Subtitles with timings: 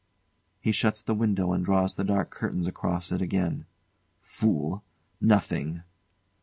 [0.59, 3.65] [He shuts the window and draws the dark curtains across it again.]
[4.23, 4.83] Fool!
[5.21, 5.83] Nothing!